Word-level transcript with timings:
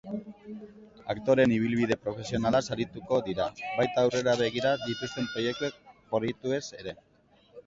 Aktoreen 1.13 1.51
ibilbide 1.57 1.97
profesionalaz 2.05 2.61
arituko 2.77 3.19
dira, 3.27 3.47
baita 3.75 4.07
aurrera 4.07 4.35
begira 4.41 4.73
dituzten 4.87 5.31
proiektuez 5.37 6.63
ere. 6.81 6.97